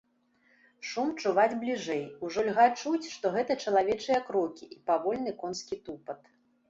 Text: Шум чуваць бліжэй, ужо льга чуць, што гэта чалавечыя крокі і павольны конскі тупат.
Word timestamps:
Шум 0.91 1.09
чуваць 1.23 1.59
бліжэй, 1.63 2.01
ужо 2.27 2.45
льга 2.49 2.67
чуць, 2.81 3.03
што 3.15 3.25
гэта 3.35 3.59
чалавечыя 3.67 4.19
крокі 4.31 4.65
і 4.77 4.81
павольны 4.89 5.31
конскі 5.45 5.75
тупат. 5.89 6.21